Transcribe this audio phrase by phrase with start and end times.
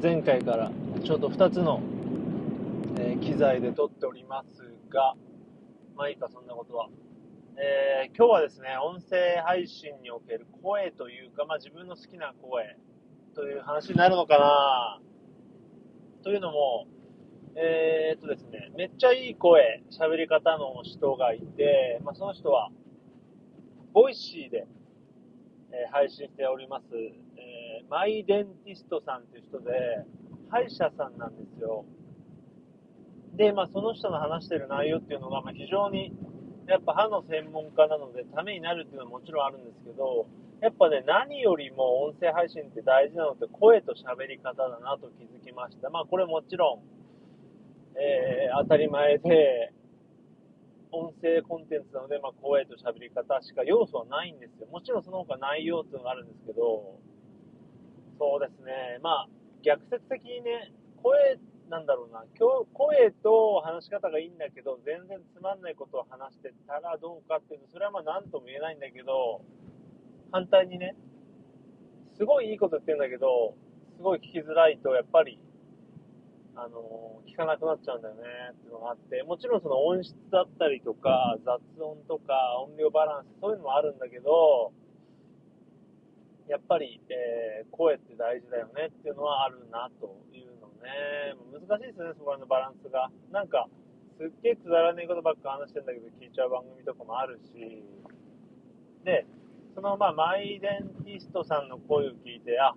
[0.00, 0.70] 前回から
[1.04, 1.82] ちょっと2つの、
[2.98, 5.14] えー、機材で撮っておりますが、
[5.96, 6.88] まあいいか、そんなことは。
[7.56, 12.76] えー、今日はですね、音声配信における声というか、まあ自分の好きな声
[13.34, 15.00] という話になるのかな
[16.22, 16.86] というのも、
[17.56, 22.70] えー、っとですね、めっちゃいい声、喋り方の人がいて、まあその人は、
[23.92, 24.66] ボイシーで、
[25.70, 26.86] え配信しております、
[27.92, 29.70] マイデンティストさんという人で、
[30.48, 31.84] 歯医者さんなんですよ。
[33.36, 36.10] で、まあ、その人の話してる内容っていうのが、まあ、非常に、
[36.66, 40.26] やっぱ歯の専門家なので、ためになるっていうのはもちろんあるんですけど、
[40.62, 45.90] やっぱね、何よりも音声配信って大事なのって声と喋り方だなと気づきました。
[45.90, 49.74] まあ、これもちろん、えー、当たり前で、
[50.92, 54.66] 音声コンテンツなので、まあ、声と喋り方しか要素はないんですよ。
[54.72, 56.96] もちろんその他内容っていうのがあるんですけど、
[58.22, 59.28] そうですね、まあ、
[59.66, 60.70] 逆説的にね、
[61.02, 69.42] 声、なんだろうな、声と話し方がいいんだけど、全然つまんないことを話してたらどうかっていうと、それはまあ何とも言えないんだけど、
[70.30, 70.94] 反対にね、
[72.14, 73.56] すごいいいこと言ってるんだけど、
[73.96, 75.40] すごい聞きづらいと、やっぱり
[76.54, 84.72] あの、聞かなくなっちゃうんだよねっていうのがあって、もちろんその音質だったりとか、雑音とか、音量バランス、そういうのもあるんだけど、
[86.48, 91.34] やっぱり、えー、声って大事だよねっていうのはあるなというのね。
[91.52, 93.10] 難しいですね、そこら辺のバランスが。
[93.30, 93.68] なんか、
[94.18, 97.82] すっげえくだらねえことばっか話してんだけど聞いちゃう番組とかもあるし、
[99.04, 99.26] で、
[99.74, 102.74] そのまあ、マイデンティストさんの声を聞いて、あ、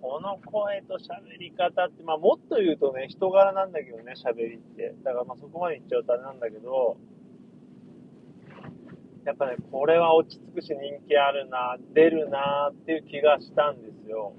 [0.00, 4.94] この声と喋り方って、まあ、もっと言うとね、人柄なんだけどね、喋りって。
[5.02, 6.96] だからまあそこまで言っちゃうとあれなんだけど、
[9.26, 14.32] やっぱね、これは落ち着くし人気あるな、出るなっていう気がしたんですよ。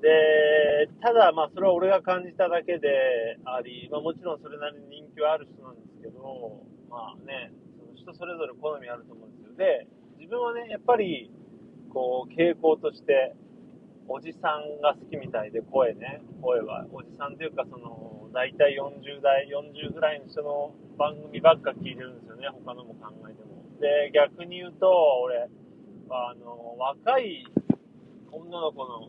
[0.00, 9.54] で、ただまあそれは俺が感じただけであり、まあもちろんそれなりに人気はある人なんですけど、まあね、その人それぞれ好みあると思うんですよ。
[9.56, 11.30] で、自分はね、やっぱり、
[11.92, 13.34] こう、傾向として、
[14.08, 16.86] おじさんが好きみたいで、声ね、声は。
[16.92, 23.62] おじさんというか、その、大体40代、40ぐらいの人の番組ばっか聞いてるんですよね、他のも考えても。
[23.80, 24.90] で、逆に言うと、
[25.22, 25.48] 俺、
[26.10, 27.46] あの、若い
[28.32, 29.08] 女の子の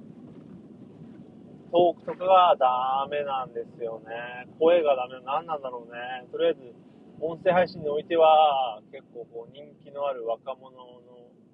[1.72, 4.48] トークとかがダメなんですよね。
[4.60, 5.20] 声がダメ。
[5.26, 6.28] 何なんだろうね。
[6.32, 6.74] とりあえず、
[7.22, 11.02] 音声配信においては、結構こう人気のある若者の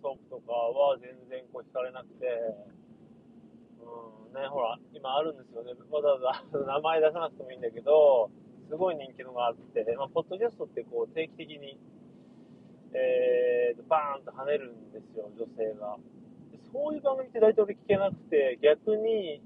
[0.03, 2.27] トークとかは全然こう聞かれなくて、
[3.79, 5.71] うんね、ほら、今あるんですよね。
[5.89, 8.29] わざわざ名前出さなくてもいいんだけど、
[8.69, 11.77] すごい人気のがあって、まあ、ポッドキャストってこう定期的に、
[12.93, 15.97] えー、バーンと跳ねるんですよ、女性が。
[16.51, 19.41] でそういう番組って大体俺聞けなくて、逆に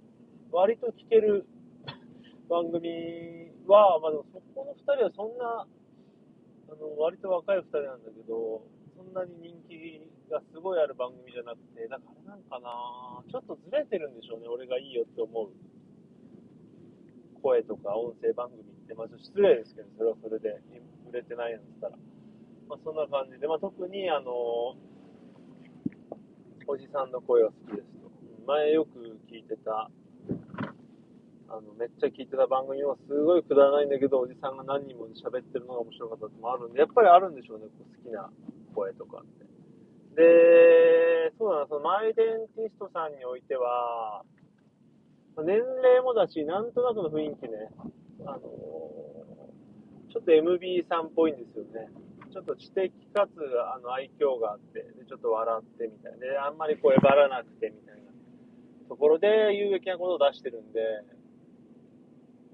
[0.52, 1.46] 割と聞ける
[2.47, 5.68] 番組は、まあでもそこの2人はそんな、
[6.72, 8.62] あの、割と若い2人なんだけど、
[8.96, 10.01] そんなに人気
[10.31, 15.50] がすごいある番組じゃなくて、だからあれなんかなちょっとずれてるんでしょうね、俺がいいよって思う。
[17.41, 20.57] 声とか音声番組って、まあ、失礼ですけど、それはそれで、
[21.09, 21.97] 売れてないんだったら。
[22.67, 24.33] まあ、そんな感じで、まあ、特に、あの
[26.67, 28.09] おじさんの声が好きですと。
[28.45, 29.89] 前よく聞いてた、
[31.50, 38.29] あの、めっちゃ聞いてた番組はすごいくだらないんだけど、おじさんが何人も喋ってるのが面白かったってもあるんで、やっぱりあるんでしょうね、こう好きな
[38.73, 39.45] 声とかって。
[40.16, 44.23] で、そうだな、そのマイデンティストさんにおいては、
[45.38, 47.71] 年齢もだし、なんとなくの雰囲気ね、
[48.25, 51.90] あの、ちょっと MB さんっぽいんですよね。
[52.31, 53.40] ちょっと知的かつ、
[53.74, 56.46] あの、愛嬌があって、で、ちょっと笑ってみたいな。
[56.46, 58.12] あんまりこう、えばらなくてみたいな
[58.88, 60.81] ところで有益なことを出してるんで、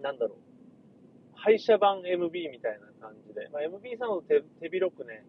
[0.02, 0.46] なんだろう。
[1.36, 5.26] 敗者版 MB みたいな感じで、まあ、MB さんの手手広くね、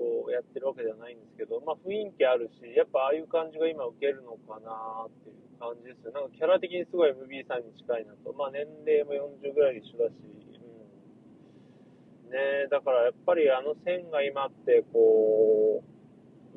[0.00, 6.16] こうやってるわけではないんですけど、まあ雰囲気あるし、やっぱああいう感じが今受けるのかなっていう感じですよ。
[6.16, 8.32] なんかキャラ的にすごい MB さんに近いなと。
[8.32, 10.24] まあ年齢も40ぐらい一緒だし、う
[12.32, 12.32] ん。
[12.32, 15.92] ねだからやっぱりあの線が今ってこう、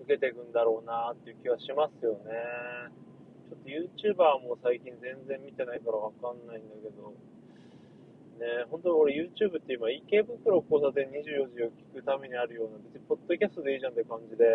[0.07, 2.31] 受けていくんだろうなっていう気はしますよね。
[3.51, 7.11] ちょっと YouTuber も最近全然見てないからわかんないんだけど、
[8.39, 14.45] ね、本当に俺 YouTube って今、池袋交差点24時を聞くためにあるような、別にポッドキャストでいいじゃんって感じで、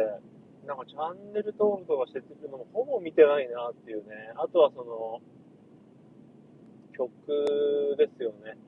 [0.67, 4.33] なんかチャンネル登録とかしててるのもほぼ見てないなっていうね。
[4.37, 5.23] あとはその、
[6.99, 8.59] 曲ですよね。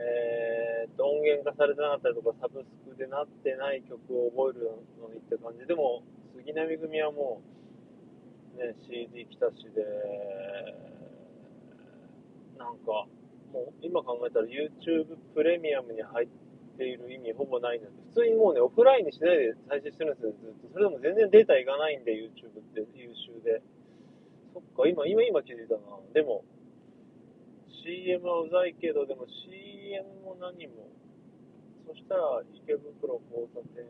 [0.00, 5.66] えー、っと、音源化されてなかったりとか、サブスクでなってない曲を覚えるのにって感じ。
[5.66, 6.02] でも、
[6.34, 7.42] 杉並組はも
[8.56, 9.84] う、ね、CD 来たしで、
[12.56, 13.06] なんか、
[13.52, 16.28] もう今考えたら YouTube プレミアムに入っ
[16.78, 20.72] ている意味ほぼないんで普通にもうね、オフラインにしないで再生してるんですよ、ずっと。
[20.72, 23.62] それでも全然データいかないんで、YouTube って優秀で。
[24.54, 25.80] そっか、今、今、今気づいたな。
[26.14, 26.44] でも、
[27.84, 30.88] CM はうざいけど、でも CM も何も。
[31.86, 33.84] そしたら、池袋交差点。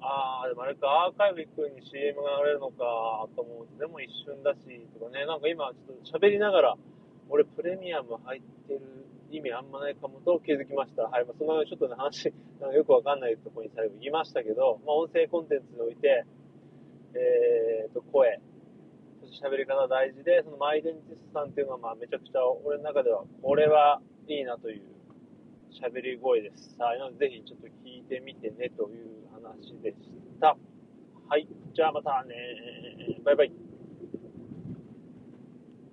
[0.00, 6.76] あー、でもあれか、アーカイブ行くに CM が流れるのかと思う、でも一瞬だし、とかね、なんか今、ちょっと喋りながら、
[7.28, 8.80] 俺プレミアム入ってる
[9.30, 11.02] 意味あんまないかもと気づきました。
[11.02, 16.24] はい、まあ、そのちょっとね、話、なんかよくわかんないところに最後言いましたけど、まあ、音声コンテンツにおいて、
[17.14, 18.40] えーと、声、
[19.20, 24.82] そして喋り方大事で、そのマイデンティストさんっていうのは、まあ、めちゃくちゃ俺の中では、これはいいなという
[25.70, 26.74] 喋り声です。
[26.78, 29.96] はい、なのでぜひちょっと聞いてみてねという話でし
[30.40, 30.56] た。
[31.28, 32.34] はい、じゃあまたね
[33.24, 33.67] バイバイ。